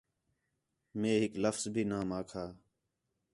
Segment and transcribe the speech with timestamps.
[0.99, 2.45] مے ہِک لفظ بھی نام آکھا